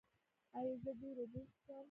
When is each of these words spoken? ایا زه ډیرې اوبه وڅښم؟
ایا 0.59 0.73
زه 0.83 0.91
ډیرې 0.99 1.23
اوبه 1.25 1.41
وڅښم؟ 1.43 1.77